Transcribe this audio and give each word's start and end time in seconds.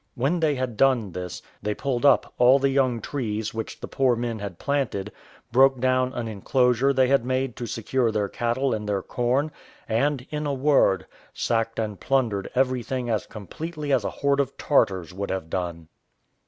When 0.15 0.39
they 0.39 0.55
had 0.55 0.77
done 0.77 1.11
this, 1.11 1.43
they 1.61 1.75
pulled 1.75 2.07
up 2.07 2.33
all 2.39 2.57
the 2.57 2.71
young 2.71 3.01
trees 3.01 3.53
which 3.53 3.79
the 3.79 3.87
poor 3.87 4.15
men 4.15 4.39
had 4.39 4.57
planted; 4.57 5.11
broke 5.51 5.79
down 5.79 6.11
an 6.13 6.27
enclosure 6.27 6.91
they 6.91 7.07
had 7.07 7.23
made 7.23 7.55
to 7.57 7.67
secure 7.67 8.09
their 8.11 8.27
cattle 8.27 8.73
and 8.73 8.89
their 8.89 9.03
corn; 9.03 9.51
and, 9.87 10.25
in 10.31 10.47
a 10.47 10.55
word, 10.55 11.05
sacked 11.35 11.77
and 11.77 11.99
plundered 11.99 12.49
everything 12.55 13.11
as 13.11 13.27
completely 13.27 13.93
as 13.93 14.03
a 14.03 14.09
horde 14.09 14.39
of 14.39 14.57
Tartars 14.57 15.13
would 15.13 15.29
have 15.29 15.51
done. 15.51 15.87